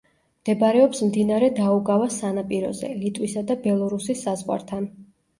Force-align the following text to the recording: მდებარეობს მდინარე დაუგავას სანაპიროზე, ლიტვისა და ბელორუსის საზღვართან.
მდებარეობს 0.43 1.01
მდინარე 1.09 1.49
დაუგავას 1.59 2.17
სანაპიროზე, 2.21 2.89
ლიტვისა 3.01 3.43
და 3.51 3.57
ბელორუსის 3.67 4.23
საზღვართან. 4.29 4.89